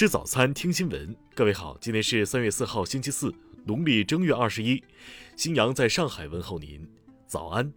[0.00, 1.14] 吃早餐，听新闻。
[1.34, 3.30] 各位好，今天是三月四号，星期四，
[3.66, 4.82] 农历正月二十一。
[5.36, 6.90] 新阳在上海问候您，
[7.26, 7.70] 早安。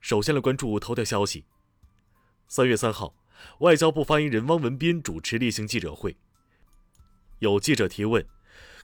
[0.00, 1.44] 首先来关注头条消息。
[2.48, 3.14] 三月三号，
[3.60, 6.16] 外交部发言人汪文斌主持例行记者会，
[7.38, 8.26] 有记者提问：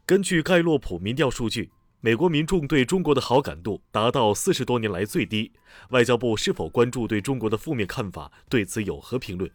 [0.07, 1.73] 根据盖洛普民调数据。
[2.01, 5.51] 美国民众对中国的好感度达到四十多年来最低，
[5.91, 8.31] 外交部是否关注对中国的负面看法？
[8.49, 9.51] 对此有何评论？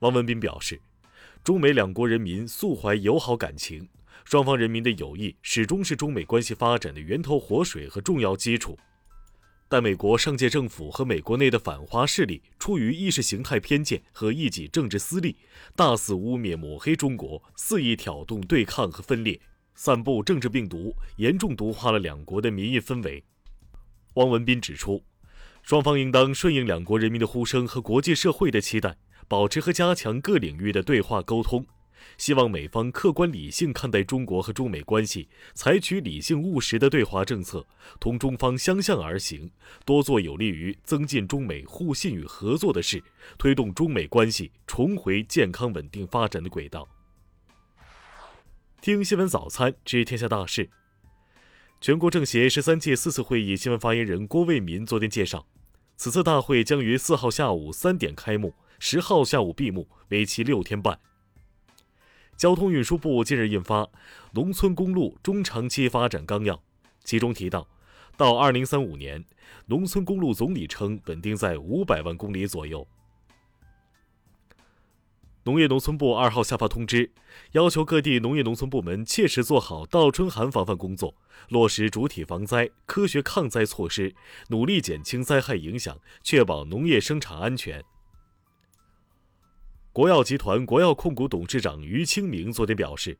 [0.00, 0.78] 王文斌表示，
[1.42, 3.88] 中美两国人民素怀友好感情，
[4.26, 8.78] 双方人民的友谊始终是中美关系发展的源头活水和重要基础。
[9.70, 15.38] 但美国上届政府和美国内的反华势力出于意识形态偏见和一己政治私利，
[15.74, 19.40] 大肆污蔑抹黑中国，肆意挑动对抗和分裂。
[19.84, 23.24] 散布政治病毒，严重毒化了两国的民意氛围。
[24.14, 25.02] 汪文斌指出，
[25.64, 31.66] 双方应当顺应两国人民的呼声和国际社会的期待，保持和加强各领域的对话沟通。
[32.16, 37.66] 希望美方客观理性看待中国和中美关系，采取理性务实的对华政策，
[37.98, 39.50] 同中方相向而行，
[39.84, 43.02] 多做有利于增进中美互信与合作的事，
[43.36, 46.88] 推动中美关系重回健康稳定发展的轨道。
[48.82, 50.68] 听新闻早餐知天下大事。
[51.80, 55.46] 全国政协十三届四次会议新闻发言人郭卫民昨天介绍，
[55.96, 60.98] 此次大会将于四号下午三点开幕，十号下午闭幕，为期六天半。
[62.36, 63.84] 交通运输部近日印发
[64.32, 66.56] 《农村公路中长期发展纲要》，
[67.04, 67.68] 其中提到，
[68.16, 69.24] 到二零三五年，
[69.66, 72.84] 农村公路总里程稳定在五百万公里左右。
[75.44, 77.10] 农业农村部二号下发通知，
[77.52, 81.16] 要求各地农业农村部门切实做好倒春寒防范工作，
[81.48, 84.14] 落实主体防灾、科学抗灾措施，
[84.50, 87.82] 努力减轻灾害影响，确保农业生产安全。
[89.92, 93.18] 国药集团国药控股董事长于清明昨天表示，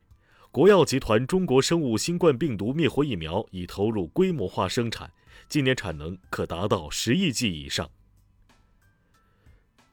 [0.49, 5.11] 国药集团中国生物新冠病毒灭活疫苗已投入规模化生产，
[5.49, 7.89] 今年产能可达到十亿剂以上。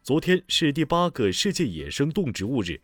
[0.02, 2.80] 昨天是第八个世界野生动植物日，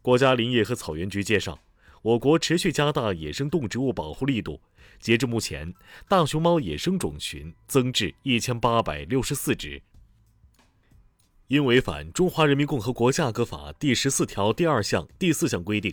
[0.00, 1.58] 国家林业和草原局介绍，
[2.00, 4.60] 我国持续加大野生动植物保护力度。
[5.00, 5.74] 截至目前，
[6.08, 9.82] 大熊猫野生种群增至一千八百六十四只。
[11.48, 15.92] 因违反《中华人民共和国价格法》第十四条第二项、第四项规定，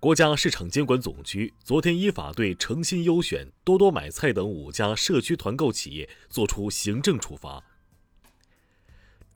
[0.00, 7.62] 国家市场监管总局昨天依法对诚心优选、多多买菜等五家社区团购企业作出行政处罚。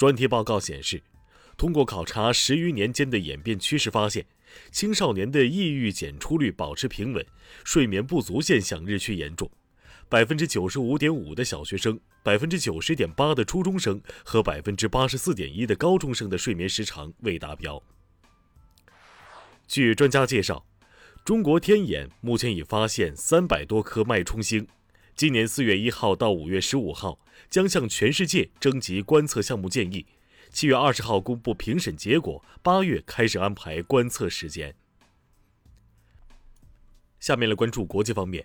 [0.05, 1.03] 专题报告显示，
[1.57, 4.27] 通过考察十余年间的演变趋势，发现
[4.71, 7.25] 青少年的抑郁检出率保持平稳，
[7.65, 9.51] 睡眠不足现象日趋严重。
[10.11, 17.83] 百分之九十五点五的小学生、百分之九十点八的初中生和百分之八十四点一的高中生的睡眠时长未达标。
[19.67, 20.67] 据专家介绍，
[21.25, 24.69] 中国天眼目前已发现三百多颗脉冲星。
[25.17, 30.07] 今年四月一号到五月十五号，将向全世界征集观测项目建议。
[30.51, 34.75] 七月二十号公布评审结果，八月开始安排观测时间。
[37.21, 38.45] 下面来关注国际方面。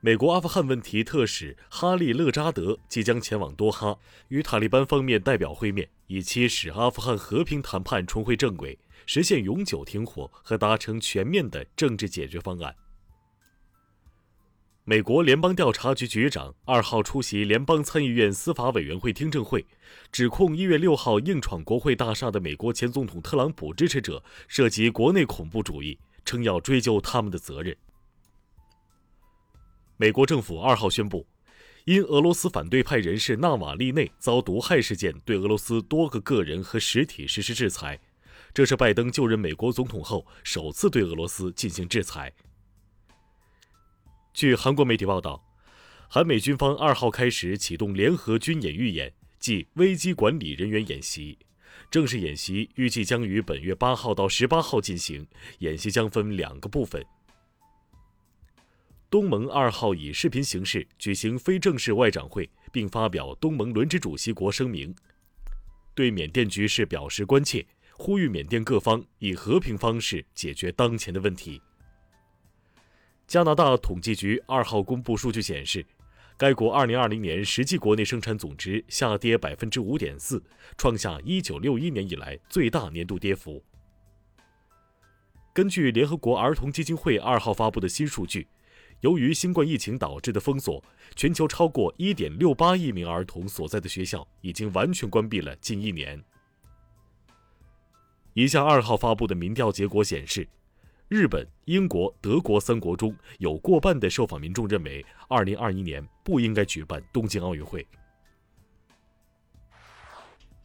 [0.00, 3.98] 美国阿富汗问题特使哈利勒扎德即将前往多哈，
[4.28, 12.76] 与塔利班方面代表会面，以期使阿富汗和平谈判重回正轨，实现永久停火和达成全面的政治解决方案。
[14.88, 19.66] 美国联邦调查局局长二号出席联邦参议院司法委员会听证会，
[20.10, 27.76] 指控一月六号硬闯国会大厦的美国前总统特朗普支持者涉及国内恐怖主义，称要追究他们的责任。
[29.98, 31.26] 美国政府二号宣布，
[31.84, 38.00] 因俄罗斯反对派人士纳瓦利内遭毒害事件，对俄罗斯多个个人和实体实施制裁，
[38.54, 42.32] 这是拜登就任美国总统后首次对俄罗斯进行制裁。
[44.38, 45.44] 据韩国媒体报道，
[46.08, 51.36] 韩美军方二号开始启动联合军演预演，即危机管理人员演习。
[51.90, 55.26] 正式演习预计将于本月八号到十八号进行，
[55.58, 57.04] 演习将分两个部分。
[59.10, 64.94] 东盟二号以视频形式举行非正式外长会，并发表东盟轮值主席国声明，
[65.96, 71.60] 对缅甸局势表示关切，呼吁缅甸各方以和平方式解决当前的问题。
[73.28, 75.84] 加拿大统计局二号公布数据显示，
[76.38, 80.42] 该国二零二零年实际国内生产总值下跌百分之五点四，
[80.78, 83.62] 创下一九六一年以来最大年度跌幅。
[85.52, 88.48] 根据联合国儿童基金会二号发布的新数据，
[89.00, 90.82] 由于新冠疫情导致的封锁，
[91.14, 96.24] 全球超过1.68亿名儿童所在的学校已经完全关闭了近一年。
[98.32, 100.48] 以下二号发布的民调结果显示，
[101.08, 107.86] 日本、英国、德国三国中有过半的受访民众认为，2021年不应该举办东京奥运会。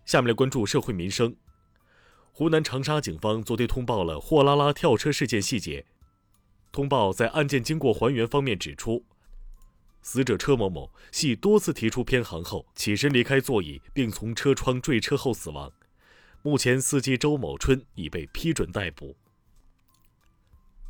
[0.04, 1.34] 下面来关注社会民生。
[2.34, 5.86] 湖南长沙警方昨天通报了货拉拉跳车事件细节。
[6.74, 9.06] 通报在案件经过还原方面指出，
[10.02, 15.72] 死者车某某系多次提出偏航后起身离开座椅，并从车窗坠车后死亡。
[16.42, 19.16] 目前，司机周某春已被批准逮捕。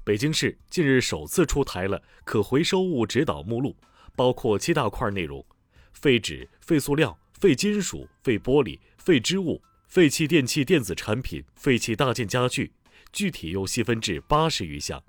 [0.06, 3.74] 北京市近日首次出台了可回收物指导目录，
[4.18, 5.46] 包括七大块内容：
[5.94, 12.74] 废纸、废塑料、废金属、废玻璃、废织物、废弃电器电子产品、废弃大件家具，
[13.14, 15.02] 具体又细分至八十余项。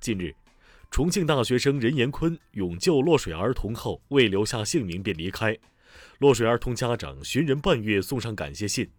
[0.00, 0.34] 近日，
[0.90, 5.54] 重庆大学生任延坤勇救落水儿童后未留下姓名便离开，
[6.18, 8.90] 落水儿童家长寻人半月送上感谢信。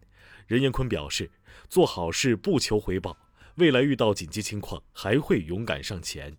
[0.46, 1.32] 任延坤表示，
[1.68, 3.18] 做好事不求回报，
[3.60, 6.36] 未来遇到紧急情况还会勇敢上前。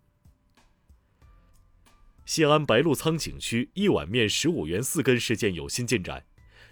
[2.25, 6.25] 西安白鹿仓景区一碗面十五元四根事件有新进展，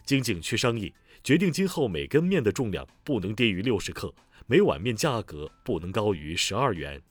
[0.07, 4.15] 经景区商议，决定今后每根面的重量不能低于六十克，
[4.47, 7.03] 每碗面价格不能高于十二元。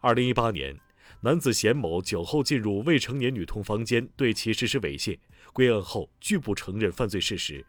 [0.00, 0.74] 二零一八年，
[1.20, 5.18] 男子咸某酒后进入未成年女童房间，对其实施猥亵，
[5.52, 7.66] 归案后拒不承认犯罪事实。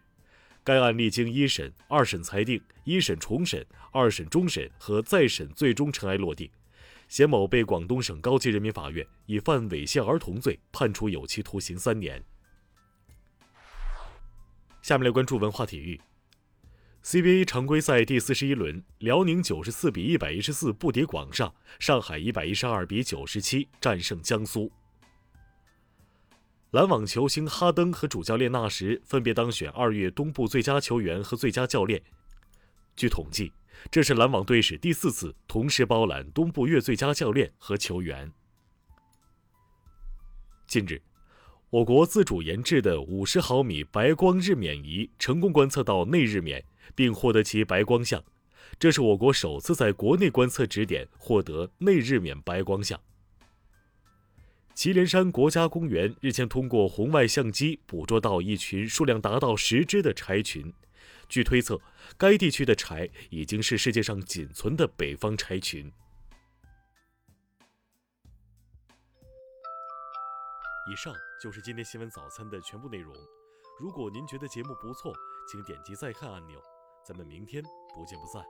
[0.64, 6.50] 该案历经一审、二审裁定，一审重审、二审终审和再审最终尘埃落定。
[7.08, 12.24] 咸某被广东省高级人民法院以犯猥亵儿童罪判处有期徒刑三年。
[14.82, 16.00] 下面来关注文化体育。
[17.04, 24.72] CBA 常规赛第四十一轮，辽宁九十四比一百一十四不敌广厦，上海一百一十二比九十七战胜江苏。
[26.72, 32.02] 篮网球星哈登和主教练纳什分别当选二月东部最佳球员和最佳教练。
[32.96, 33.52] 据统计，
[33.92, 38.32] 这是篮网队史第四次同时包揽东部月最佳教练和球员。
[40.66, 41.02] 近日。
[41.70, 46.62] 我国自主研制的五十毫米白光日冕仪成功观测到内日冕，
[46.96, 48.22] 并获得其白光相，
[48.78, 53.00] 这是我国首次在国内观测指点获得内日冕白光相。
[54.82, 60.74] 祁连山国家公园日前通过红外相机捕捉到一群数量达到十只的柴群，
[61.30, 61.80] 据推测，
[62.18, 65.86] 该地区的柴已经是世界上仅存的北方柴群。
[70.92, 73.14] 以上就是今天新闻早餐的全部内容。
[73.80, 75.14] 如果您觉得节目不错，
[75.48, 76.60] 请点击再看按钮。
[77.08, 77.62] 咱们明天
[77.94, 78.44] 不见不散。